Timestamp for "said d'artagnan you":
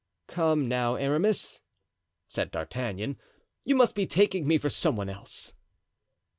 2.27-3.75